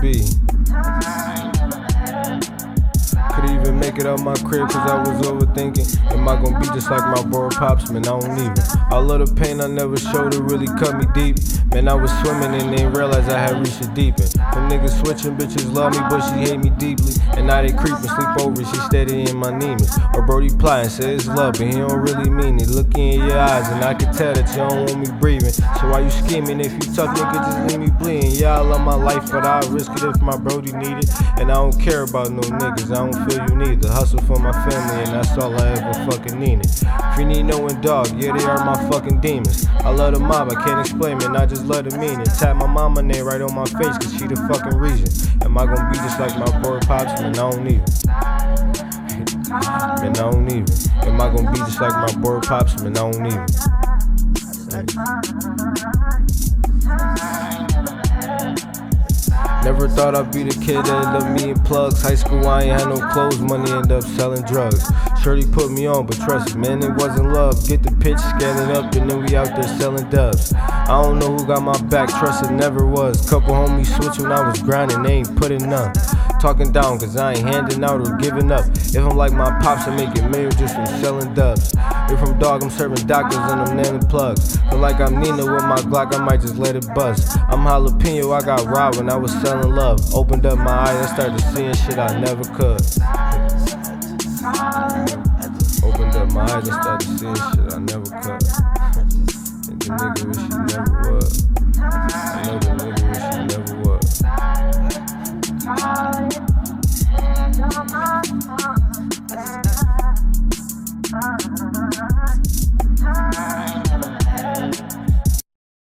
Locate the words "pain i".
9.34-9.66